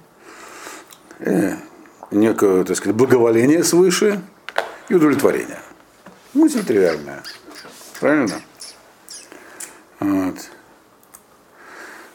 [1.18, 1.57] э,
[2.11, 4.23] некое, так сказать, благоволение свыше
[4.88, 5.59] и удовлетворение.
[6.33, 7.23] Мысль тривиальная.
[8.01, 8.41] Правильно?
[10.01, 10.37] Вот.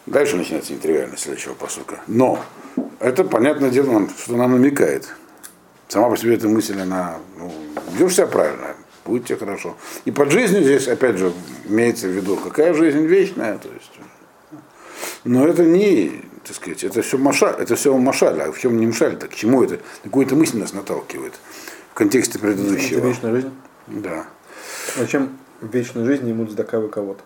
[0.06, 2.00] Дальше начинается нетривиальность следующего посука.
[2.08, 2.44] Но
[3.00, 5.14] это, понятное дело, что нам намекает.
[5.88, 7.54] Сама по себе эта мысль, она, ну,
[7.92, 9.78] ведешь себя правильно, будет тебе хорошо.
[10.06, 11.34] И под жизнью здесь, опять же,
[11.66, 13.92] имеется в виду, какая жизнь вечная, то есть.
[15.24, 18.88] Но это не, так сказать, это все машаль, это все машаль, а в чем не
[18.88, 19.80] машаль, так к чему это?
[20.04, 21.34] Какую-то мысль нас наталкивает
[21.92, 23.08] в контексте Это предыдущего.
[23.08, 23.52] вечная жизнь.
[23.88, 24.26] Да.
[24.98, 27.22] Зачем в вечной жизни ему цдака вы кого-то?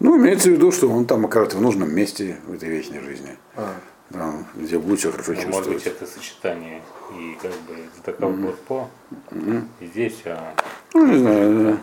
[0.00, 3.30] Ну, имеется в виду, что он там окажется в нужном месте в этой вечной жизни.
[3.56, 3.72] А,
[4.12, 5.84] Там, где будет себя хорошо Ну, может чувствовать.
[5.84, 6.82] быть, это сочетание
[7.18, 8.28] и как бы Цдака
[8.68, 8.88] по
[9.80, 10.52] и здесь, а
[10.94, 11.64] Ну, не знаю.
[11.64, 11.78] да.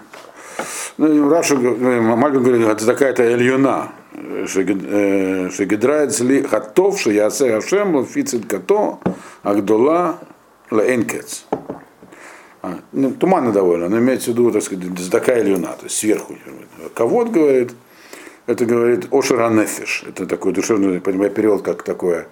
[0.98, 3.92] Ну, Раша, Мальбин говорит, это такая-то Эльюна.
[4.46, 9.00] Шегидрает сли хатов, шиясе Ашем, лфицит като,
[9.42, 10.20] агдола,
[10.70, 11.46] лаэнкец.
[12.64, 16.36] А, Ну, туманно довольно, но имеется в виду, так сказать, Здака Ильюна, то есть сверху.
[16.96, 17.74] Кого говорит,
[18.46, 20.06] это говорит Ошера Нефиш.
[20.08, 22.28] Это такой душевный, понимаю, перевод, как такое.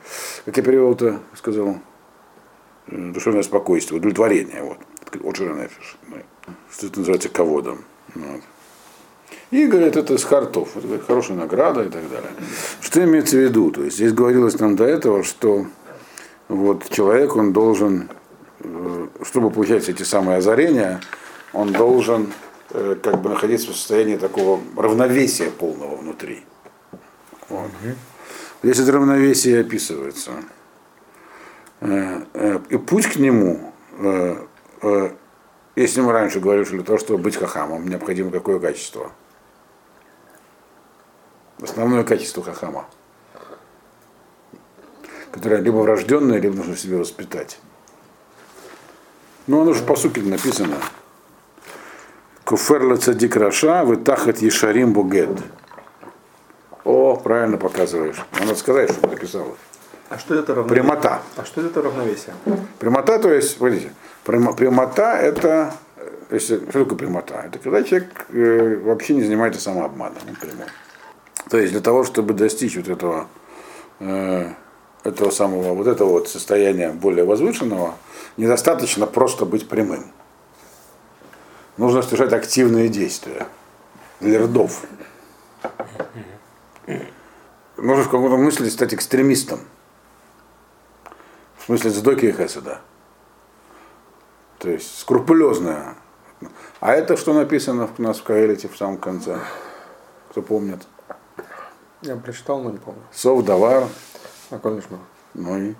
[0.45, 1.79] Как я перевел-то сказал?
[2.87, 4.63] Э, Душевное спокойствие, удовлетворение.
[4.63, 4.77] Вот.
[5.25, 5.97] Ошера Нефиш.
[6.71, 7.83] Что это называется ководом.
[8.15, 8.41] Вот.
[9.51, 12.31] И говорят, это с хартов, это говорит, хорошая награда и так далее.
[12.79, 13.69] Что имеется в виду?
[13.71, 15.65] То есть здесь говорилось нам до этого, что
[16.47, 18.09] вот человек, он должен,
[19.23, 21.01] чтобы получать эти самые озарения,
[21.53, 22.31] он должен
[22.69, 26.43] э, как бы находиться в состоянии такого равновесия полного внутри.
[27.49, 27.69] Вот.
[28.63, 30.31] Здесь это равновесие описывается.
[31.81, 34.35] Э, э, И путь к нему, э,
[34.81, 35.09] э,
[35.75, 39.11] если мы раньше говорили, что для того, чтобы быть хахамом, необходимо какое качество?
[41.61, 42.87] Основное качество хахама,
[45.31, 47.59] которое либо врожденное, либо нужно себе воспитать.
[49.51, 50.77] Ну, оно же по сути написано.
[52.45, 55.29] Куферла цадик раша, вы тахат ешарим бугет.
[56.85, 58.15] О, правильно показываешь.
[58.39, 59.57] Надо сказать, что написал.
[60.07, 60.83] А что это равновесие?
[60.83, 61.19] Прямота.
[61.35, 62.33] А что это равновесие?
[62.79, 63.91] Прямота, то есть, смотрите,
[64.23, 65.73] прямо- прямота это,
[66.29, 67.43] если, что такое прямота?
[67.45, 70.15] Это когда человек э, вообще не занимается самообманом.
[70.39, 70.67] прямой.
[71.49, 73.27] То есть для того, чтобы достичь вот этого,
[73.99, 74.47] э,
[75.03, 77.95] этого самого, вот этого вот состояния более возвышенного,
[78.37, 80.11] недостаточно просто быть прямым.
[81.77, 83.47] Нужно совершать активные действия
[84.19, 84.83] для рдов.
[87.77, 89.59] Нужно в каком-то смысле стать экстремистом.
[91.57, 92.81] В смысле задоки и хесада.
[94.59, 95.95] То есть скрупулезная.
[96.79, 99.39] А это что написано у нас в Каэлите в самом конце?
[100.29, 100.81] Кто помнит?
[102.01, 103.01] Я прочитал, но не помню.
[103.11, 103.87] Сов, давар,
[105.35, 105.75] И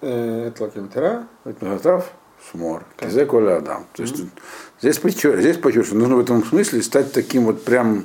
[0.00, 1.26] Э, Это лакимтера.
[1.44, 2.10] Готов?
[2.50, 2.84] Шмор.
[2.96, 3.86] Кизе коля адам.
[3.94, 4.22] То есть
[4.80, 8.04] здесь подчеркиваю, здесь что нужно в этом смысле стать таким вот прям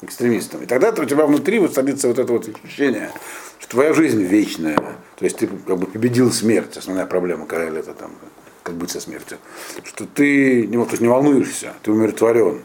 [0.00, 0.62] экстремистом.
[0.62, 3.10] И тогда у тебя внутри вот садится вот это вот ощущение,
[3.58, 4.76] что твоя жизнь вечная.
[5.16, 8.12] То есть ты как бы победил смерть, основная проблема Каэля это там,
[8.62, 9.38] как быть со смертью.
[9.84, 12.62] Что ты не, то есть не волнуешься, ты умиротворен.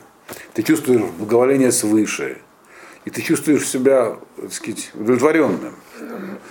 [0.54, 2.38] Ты чувствуешь благоволение свыше.
[3.06, 5.76] И ты чувствуешь себя, так сказать, удовлетворенным.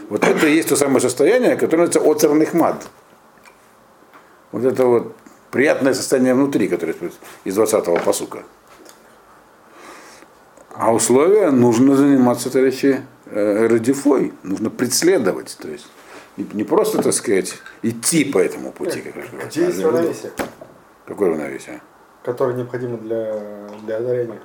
[0.09, 2.87] Вот это и есть то самое состояние, которое называется оцерных мад.
[4.51, 5.17] Вот это вот
[5.51, 6.95] приятное состояние внутри, которое
[7.45, 8.43] из 20-го посука.
[10.75, 15.57] А условия нужно заниматься, товарищи, э, радифой, нужно преследовать.
[15.61, 15.87] То есть
[16.37, 19.01] не, не просто, так сказать, идти по этому пути.
[19.01, 20.33] Как Где есть равновесие,
[21.07, 21.83] Какое равновесие?
[22.23, 24.41] которое необходимо для, для одарения?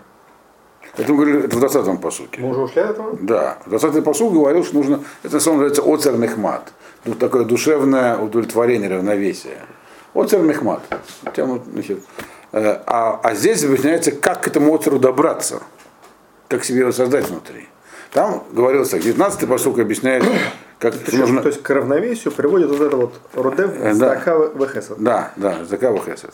[0.95, 2.41] Это мы говорили это в 20-м посуке.
[2.41, 3.17] Мы уже ушли от этого?
[3.19, 6.71] Да, 20-й посуд говорил, что нужно, это слово называется оцерных мат.
[7.03, 9.59] Тут такое душевное удовлетворение, равновесие.
[10.13, 10.81] Оцерных мат.
[11.35, 11.99] Тема, значит,
[12.51, 15.61] э, а, а здесь объясняется, как к этому оцеру добраться,
[16.47, 17.67] как себе его создать внутри.
[18.11, 20.23] Там говорилось так, 19-й посуд объясняет,
[20.79, 21.41] как нужно...
[21.41, 24.15] То есть к равновесию приводит вот это вот родев Э, да.
[24.15, 24.97] стака вехесов.
[24.99, 26.33] Да, да, Здакава Хесед.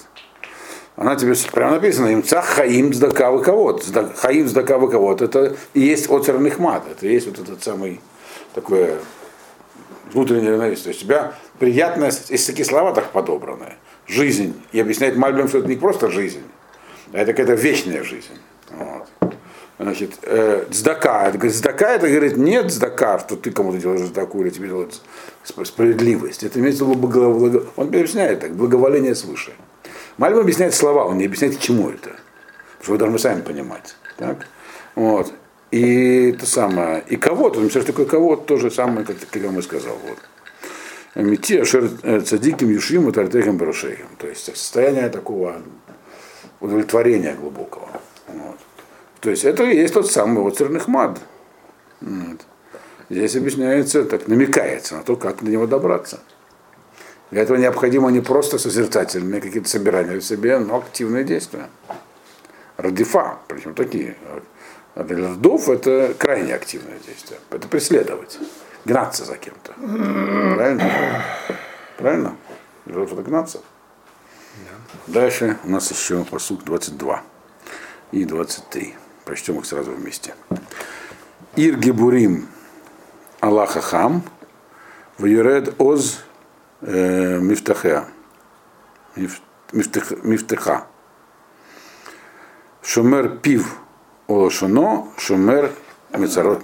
[0.96, 3.80] Она тебе прямо написано, им цах хаим здакавы кого
[4.18, 6.84] Хаим здакавы кого Это и есть оцерных мат.
[6.90, 8.00] Это и есть вот этот самый
[8.54, 9.00] такое
[10.12, 10.84] внутреннее равновесие.
[10.84, 13.74] То есть у тебя приятная, если такие слова так подобраны,
[14.08, 14.54] жизнь.
[14.72, 16.44] И объясняет Мальбим, что это не просто жизнь,
[17.12, 18.38] а это какая-то вечная жизнь.
[18.72, 19.08] Вот.
[19.80, 24.42] Значит, э, цдака, это говорит, цдака, это говорит, нет цдака, что ты кому-то делаешь цдаку
[24.42, 25.02] или тебе делают
[25.44, 26.44] сп- справедливость.
[26.44, 29.54] Это имеется в виду благо- он объясняет так, благоволение свыше.
[30.18, 32.10] Мальбим объясняет слова, он не объясняет, к чему это.
[32.10, 33.96] Потому что вы должны сами понимать.
[34.18, 34.48] Так?
[34.96, 35.34] Вот.
[35.72, 39.48] И это самое, и кого-то, он что такое кого-то, то же самое, как, как я
[39.48, 39.98] вам и сказал.
[40.08, 40.20] Вот.
[41.16, 41.90] Мити ашер
[42.24, 44.08] цадиким юшим тартехем барушейхем.
[44.18, 45.62] То есть состояние такого
[46.60, 47.90] удовлетворения глубокого.
[48.28, 48.58] Вот.
[49.20, 51.20] То есть это и есть тот самый оцерных мад.
[52.02, 52.42] Вот.
[53.10, 56.20] Здесь объясняется, так намекается на то, как до него добраться.
[57.32, 61.70] Для этого необходимо не просто созерцательные какие-то собирания в себе, но активные действия.
[62.78, 64.16] Радифа, причем такие.
[64.96, 67.40] А для это крайне активное действие.
[67.50, 68.38] Это преследовать,
[68.86, 69.74] гнаться за кем-то.
[69.74, 71.24] Правильно?
[71.98, 72.36] Правильно?
[72.88, 73.62] Рдов это гнаться.
[75.08, 77.24] Дальше у нас еще посуд 22
[78.12, 78.96] и 23.
[79.26, 80.36] Прочтем их сразу вместе.
[81.56, 82.48] Ир Гебурим
[83.40, 84.24] Аллаха Хам,
[85.18, 86.24] Ваюред Оз
[86.86, 88.06] э, Мифтахеа.
[89.16, 89.42] Миф-
[89.72, 90.88] Мифтех- Мифтеха.
[92.82, 93.78] Шумер пив
[94.28, 95.72] Олошоно, Шумер
[96.12, 96.62] Мецарот.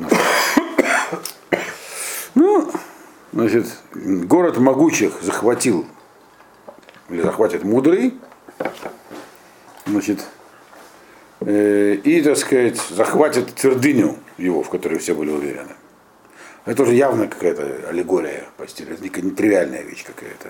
[2.36, 2.72] Ну,
[3.34, 5.86] значит, город могучих захватил,
[7.10, 8.20] или захватит мудрый,
[9.86, 10.26] значит,
[11.42, 15.76] э, и, так сказать, захватит твердыню его, в которой все были уверены.
[16.66, 20.50] Это уже явно какая-то аллегория по стилю, это не тривиальная вещь какая-то.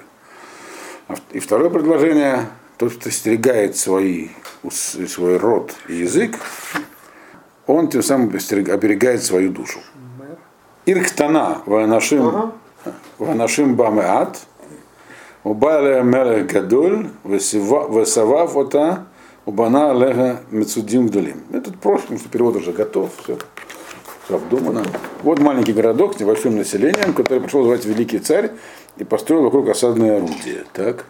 [1.08, 4.30] А И второе предложение, тот, кто стерегает свои,
[4.70, 6.38] свой род и язык,
[7.68, 9.80] он тем самым оберегает свою душу.
[10.86, 12.54] Ирктана ванашим
[13.18, 14.40] ванашим бамеат,
[15.44, 19.06] убале мелех гадоль, весавав ота,
[19.46, 21.44] убана лега мецудим гдолим.
[21.52, 23.38] Это просто, потому что перевод уже готов, все,
[24.30, 24.86] все обдумано.
[25.24, 28.52] Вот маленький городок с небольшим населением, который пришел звать Великий Царь
[28.98, 30.66] и построил вокруг осадное орудие.
[30.74, 31.06] Так?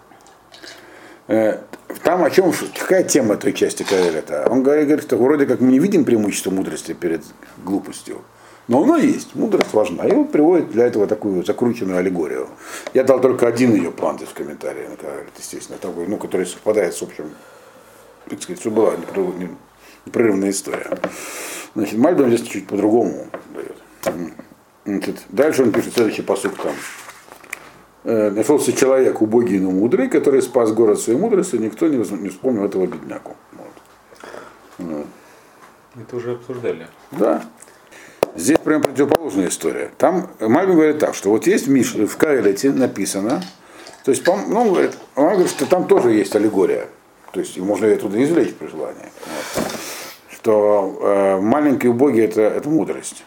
[1.27, 1.57] Э,
[2.03, 4.47] Там о чем, какая тема той части Каэля-то?
[4.49, 7.23] Он говорит, что вроде как мы не видим преимущества мудрости перед
[7.63, 8.21] глупостью.
[8.69, 10.05] Но оно есть, мудрость важна.
[10.07, 12.47] И он приводит для этого такую закрученную аллегорию.
[12.93, 14.87] Я дал только один ее план здесь в комментарии
[15.37, 17.31] естественно, такой, ну, который совпадает с общим,
[18.29, 18.91] так сказать, что была
[19.37, 19.49] не-
[20.09, 20.97] непрерывная история.
[21.75, 23.75] Значит, Мальбим здесь чуть по-другому дает.
[24.85, 26.73] Значит, дальше он пишет следующий посук там.
[28.05, 32.87] Э, Нашелся человек убогий, но мудрый, который спас город своей мудростью, никто не, вспомнил этого
[32.87, 33.35] бедняку.
[34.79, 35.05] Вот.
[35.95, 36.87] Это уже обсуждали.
[37.11, 37.43] Да.
[38.35, 39.91] Здесь прям противоположная история.
[39.97, 43.43] Там Мальбин говорит так, что вот есть Миш, в Каэлете написано,
[44.05, 46.87] то есть, ну, он говорит, он говорит, что там тоже есть аллегория.
[47.31, 49.11] То есть, можно ее оттуда извлечь при желании.
[49.55, 49.78] Вот.
[50.39, 53.25] Что э, маленький убогий это, это мудрость.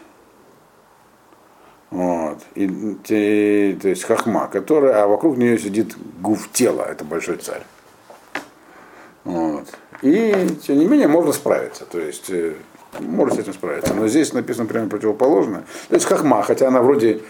[1.91, 2.39] Вот.
[2.55, 7.61] И, те- то есть хахма, которая, а вокруг нее сидит гуф тела, это большой царь.
[9.25, 9.67] Вот.
[10.01, 11.85] И, тем не менее, можно справиться.
[11.85, 12.55] То есть, э,
[12.99, 13.93] можно с этим справиться.
[13.93, 15.63] Но здесь написано прямо противоположно.
[15.89, 17.21] То есть хахма, хотя она вроде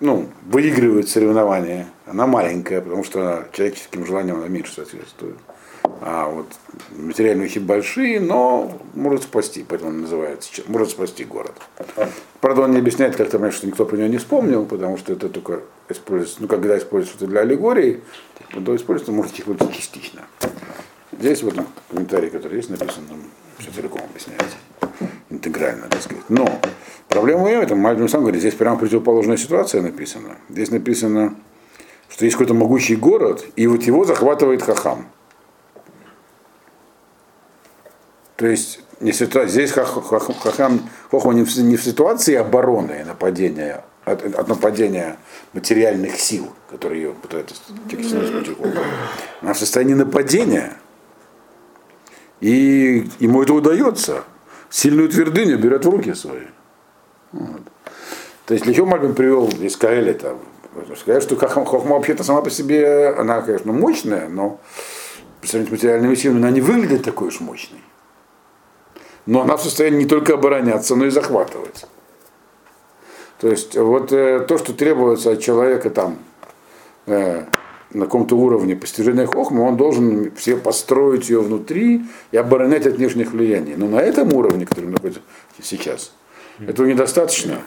[0.00, 5.36] ну, выигрывает соревнования, она маленькая, потому что человеческим желаниям она меньше соответствует.
[6.00, 6.46] А вот
[6.96, 11.54] материальные вещи большие, но может спасти, поэтому он называется, может спасти город.
[12.40, 15.28] Правда, он не объясняет как-то, понимаешь, что никто про него не вспомнил, потому что это
[15.28, 18.00] только используется, ну, когда используется что-то для аллегории,
[18.64, 20.22] то используется, может, использоваться частично.
[21.18, 23.22] Здесь в этом комментарии, который есть, написано, там
[23.58, 24.56] все целиком объясняется.
[25.30, 26.28] Интегрально, так сказать.
[26.28, 26.60] Но
[27.08, 30.36] проблема в этом, Мальбим сам говорит, здесь прямо противоположная ситуация написана.
[30.48, 31.36] Здесь написано,
[32.08, 35.08] что есть какой-то могучий город, и вот его захватывает хахам.
[38.36, 43.04] То есть не ситуа- здесь хах- хах- хахам хохма не в, не в ситуации обороны
[43.04, 45.16] нападения, от, от нападения
[45.52, 47.54] материальных сил, которые ее пытаются
[48.32, 48.82] против Хохма.
[49.42, 50.74] Она в состоянии нападения.
[52.40, 54.24] И ему это удается.
[54.68, 56.46] Сильную твердыню берет в руки свои.
[57.32, 57.62] Вот.
[58.46, 60.36] То есть чего Мальбин привел из Каэля это?
[61.00, 64.60] Сказать, что хохма вообще-то сама по себе, она, конечно, мощная, но
[65.40, 67.80] по сравнению с материальными силами она не выглядит такой уж мощной.
[69.26, 71.86] Но она в состоянии не только обороняться, но и захватывать.
[73.40, 76.18] То есть вот э, то, что требуется от человека там
[77.06, 77.44] э,
[77.92, 83.32] на каком-то уровне постижения хохмы, он должен все построить ее внутри и оборонять от внешних
[83.32, 83.74] влияний.
[83.76, 85.20] Но на этом уровне, который находится
[85.62, 86.12] сейчас,
[86.58, 87.58] этого недостаточно.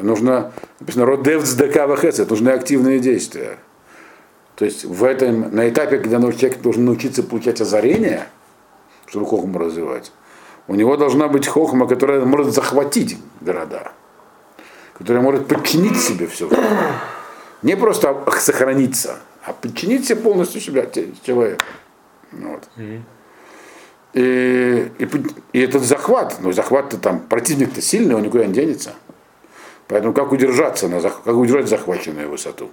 [0.00, 3.58] Нужно, написано, родев это нужны активные действия.
[4.56, 8.26] То есть в этом, на этапе, когда человек должен научиться получать озарение,
[9.06, 10.12] чтобы хохму развивать,
[10.66, 13.92] у него должна быть хохма, которая может захватить города,
[14.96, 16.48] которая может подчинить себе все.
[17.62, 20.86] Не просто сохраниться, а подчинить себе полностью себя,
[21.24, 21.64] человека.
[22.32, 22.68] Вот.
[24.14, 25.08] И, и,
[25.52, 28.94] и этот захват, ну захват-то там, противник-то сильный, он никуда не денется.
[29.88, 32.70] Поэтому как удержаться, на, как удержать захваченную высоту?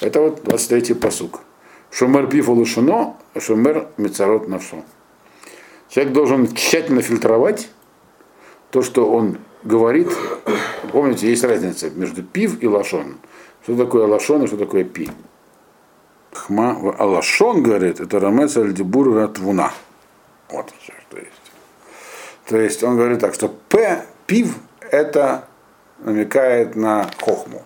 [0.00, 1.40] Это вот 23-й посук.
[1.90, 4.84] Шумер пиф улушено, шумер мецарот навшо.
[5.88, 7.68] Человек должен тщательно фильтровать
[8.70, 10.08] то, что он говорит.
[10.92, 13.18] Помните, есть разница между пив и лашон.
[13.62, 15.10] Что такое лашон и что такое пи?
[16.32, 19.72] Хма, а лашон, говорит, это рамес аль-дибур ратвуна.
[20.50, 21.30] Вот еще что есть.
[22.46, 25.48] То есть он говорит так, что п, пив, это
[25.98, 27.62] намекает на хохму.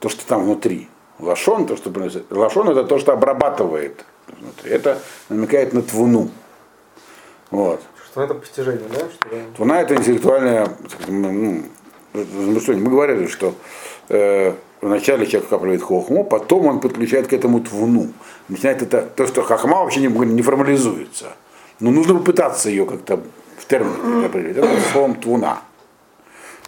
[0.00, 0.88] То, что там внутри.
[1.18, 2.30] Лашон, то, что приносит.
[2.30, 4.70] Лашон это то, что обрабатывает внутри.
[4.70, 6.30] Это намекает на твуну.
[7.50, 7.82] Вот.
[8.10, 8.98] Что это постижение, да?
[8.98, 9.36] Что, да?
[9.56, 10.68] Твуна это интеллектуальное
[11.08, 11.62] ну,
[12.12, 12.84] размышление.
[12.84, 13.54] Мы говорили, что
[14.08, 18.12] э, вначале человек капливает хохму, потом он подключает к этому твуну.
[18.48, 21.32] Начинает это, то, что хохма вообще не, не формализуется.
[21.80, 23.20] Но нужно попытаться ее как-то
[23.58, 24.56] в терминах определить.
[24.56, 25.62] Это словом твуна.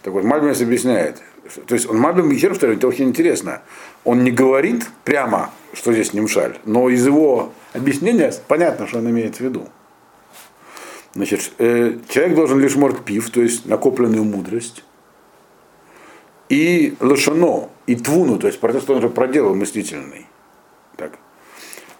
[0.03, 1.21] Так вот, Мальбимс объясняет.
[1.65, 3.61] То есть он Мальбим еще раз это очень интересно.
[4.03, 9.37] Он не говорит прямо, что здесь немшаль, но из его объяснения понятно, что он имеет
[9.37, 9.67] в виду.
[11.13, 14.83] Значит, э, человек должен лишь морд пив, то есть накопленную мудрость,
[16.49, 20.25] и лошано, и твуну, то есть процесс, он же проделал мыслительный.
[20.95, 21.13] Так.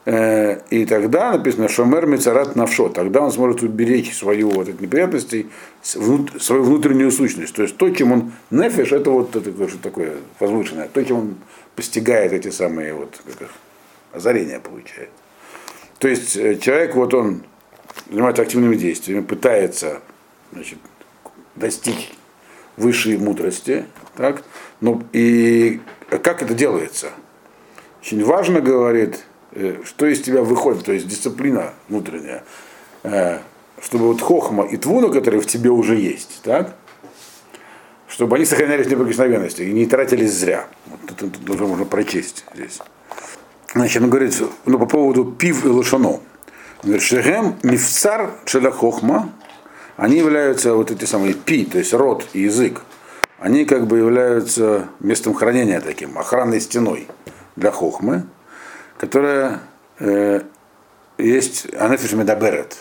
[0.05, 5.47] Э, и тогда написано Шомер Мецарат Навшо, тогда он сможет уберечь свою вот эти неприятности,
[5.82, 7.53] свою внутреннюю сущность.
[7.53, 11.36] То есть то, чем он нефиш, это вот это, что такое возвышенное, то, чем он
[11.76, 13.49] постигает эти самые вот как их,
[14.14, 15.10] озарения получает.
[15.99, 17.43] То есть э, человек, вот он
[18.10, 20.02] занимается активными действиями, пытается
[20.52, 20.80] значит,
[21.56, 22.12] достичь
[22.76, 23.86] высшей мудрости,
[24.16, 24.43] так?
[24.82, 27.12] Ну, и как это делается?
[28.02, 29.26] Очень важно, говорит,
[29.60, 32.43] Э, что из тебя выходит, то есть дисциплина внутренняя,
[33.02, 33.39] э,
[33.82, 36.76] чтобы вот хохма и твуна, которые в тебе уже есть, так,
[38.08, 40.68] чтобы они сохранялись в неприкосновенности и не тратились зря.
[40.86, 42.80] Вот это, уже можно прочесть здесь.
[43.74, 46.20] Значит, он говорит, ну, по поводу пив и лошано.
[46.84, 49.30] Шехем мифцар шеля хохма,
[49.95, 52.82] они являются вот эти самые пи, то есть рот и язык,
[53.39, 57.07] они как бы являются местом хранения таким, охранной стеной
[57.55, 58.25] для хохмы
[58.97, 59.59] которая
[59.99, 60.41] э,
[61.17, 62.78] есть Анефиш Медаберет.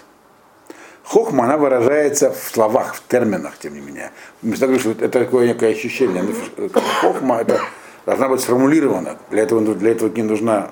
[1.05, 4.11] Хохма, она выражается в словах, в терминах, тем не менее.
[4.43, 6.25] Это такое некое ощущение.
[6.57, 6.69] Э,
[7.01, 7.61] хохма это
[8.07, 9.19] должна быть сформулирована.
[9.31, 10.71] Для этого, для этого не нужна,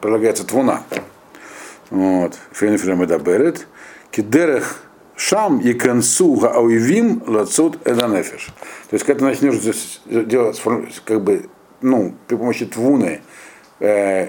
[0.00, 0.82] прилагается תבונה.
[1.90, 2.38] Вот.
[2.52, 3.66] והנפש מדברת.
[4.10, 4.82] כי דרך
[5.16, 8.48] שם ייכנסו האויבים לצוד את הנפש.
[8.90, 9.58] То есть, когда ты начнешь
[10.06, 10.62] делать,
[11.04, 11.48] как бы,
[11.80, 13.22] ну, при помощи твуны,
[13.80, 14.28] э,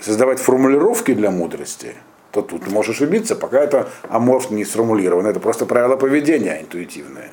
[0.00, 1.94] создавать формулировки для мудрости,
[2.30, 5.28] то тут можешь ошибиться, пока это аморф не сформулировано.
[5.28, 7.30] Это просто правило поведения интуитивное.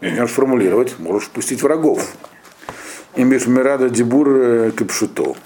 [0.00, 2.06] Начнешь формулировать, можешь пустить врагов.
[3.16, 5.36] Имеш мирада дебур э, капшуто.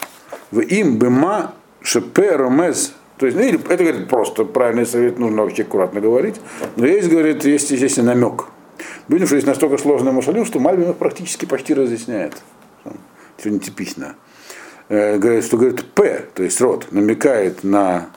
[0.50, 2.94] В им бема шепе ромес.
[3.18, 6.36] То есть, ну, или, это говорит просто правильный совет, нужно вообще аккуратно говорить.
[6.76, 8.46] Но есть, говорит, есть, естественно, намек.
[9.08, 12.34] Видим, что есть настолько сложный мусалим, что Мальбин практически почти разъясняет.
[13.36, 14.16] Все нетипично.
[14.88, 18.08] Э, говорит, что говорит П, то есть род, намекает на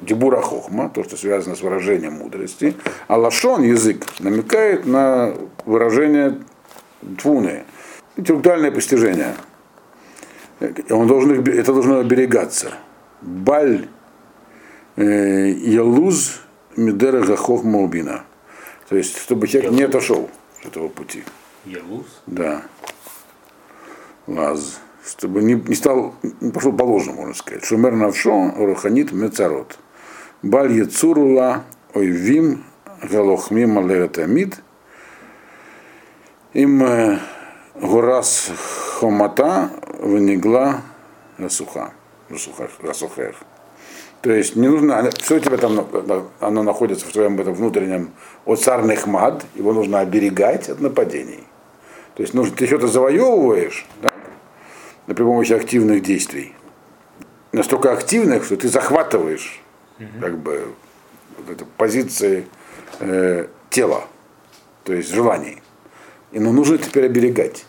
[0.00, 2.74] Дебура Хохма, то, что связано с выражением мудрости,
[3.06, 6.38] а Лашон, язык, намекает на выражение
[7.20, 7.64] Твуны,
[8.16, 9.34] интеллектуальное постижение.
[10.90, 12.74] Он должен, это должно оберегаться.
[13.22, 13.97] Баль э,
[14.98, 16.40] Ялуз
[16.76, 18.24] Медера Хохма Убина.
[18.88, 20.28] То есть, чтобы человек не отошел
[20.62, 21.24] с этого пути.
[21.64, 22.06] Ялуз?
[22.26, 22.62] Да.
[24.26, 27.64] Лаз чтобы не, не стал, не пошел по ложному, можно сказать.
[27.64, 29.78] Шумер навшо, руханит мецарот.
[30.42, 32.64] Баль яцурула, ойвим,
[33.02, 34.60] галохми малератамид.
[36.52, 37.18] Им э,
[37.74, 38.50] горас
[38.98, 40.82] хомата вынегла
[41.38, 41.92] расуха.
[42.28, 43.36] Расухер.
[44.22, 45.86] То есть не нужно, все у тебя там,
[46.40, 48.10] оно находится в твоем этом внутреннем
[48.46, 51.44] оцарный хмад, его нужно оберегать от нападений.
[52.14, 54.10] То есть нужно, ты что-то завоевываешь, да,
[55.06, 56.54] при помощи активных действий.
[57.52, 59.62] Настолько активных, что ты захватываешь
[59.98, 60.20] угу.
[60.20, 60.74] как бы
[61.38, 62.46] вот это, позиции
[63.00, 64.04] э, тела,
[64.84, 65.62] то есть желаний.
[66.32, 67.64] И ну, нужно теперь оберегать,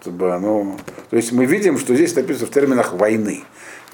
[0.00, 0.76] чтобы оно.
[1.10, 3.42] То есть мы видим, что здесь написано в терминах войны.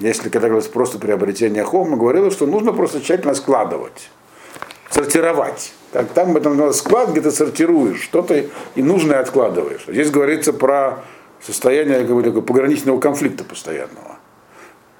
[0.01, 4.09] Если когда говорится просто приобретение хома, говорилось, что нужно просто тщательно складывать,
[4.89, 5.73] сортировать.
[5.91, 8.45] Так, там этом склад, где ты сортируешь что-то
[8.75, 9.83] и нужное откладываешь.
[9.87, 11.03] Здесь говорится про
[11.39, 14.17] состояние как такого пограничного конфликта постоянного.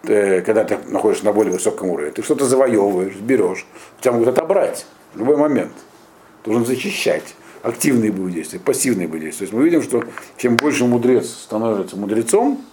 [0.03, 3.65] Ты, когда ты находишься на более высоком уровне, ты что-то завоевываешь, берешь,
[4.01, 4.85] тебя могут отобрать
[5.15, 5.73] в любой момент.
[6.45, 7.33] Должен защищать.
[7.63, 9.47] Активные будут действия, пассивные будут действия.
[9.47, 10.03] То есть мы видим, что
[10.37, 12.63] чем больше мудрец становится мудрецом,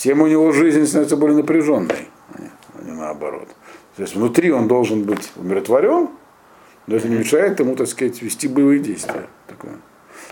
[0.00, 3.48] тем у него жизнь становится более напряженной, а не наоборот.
[3.96, 6.08] То есть внутри он должен быть умиротворен,
[6.86, 9.26] но это не мешает ему, так сказать, вести боевые действия.
[9.46, 9.74] Такое.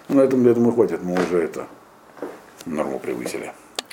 [0.08, 1.66] Ну, на этом, я думаю, хватит, мы уже это
[2.64, 3.52] норму превысили.